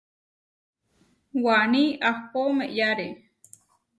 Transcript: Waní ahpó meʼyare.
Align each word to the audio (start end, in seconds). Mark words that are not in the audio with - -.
Waní 1.43 1.83
ahpó 2.09 2.41
meʼyare. 2.57 3.07